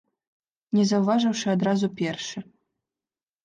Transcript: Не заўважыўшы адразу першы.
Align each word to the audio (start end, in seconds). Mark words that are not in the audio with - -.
Не 0.77 0.83
заўважыўшы 0.93 1.47
адразу 1.55 1.93
першы. 2.03 2.47